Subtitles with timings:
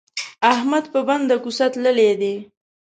[0.53, 2.33] احمد په بنده کوڅه تللی دی.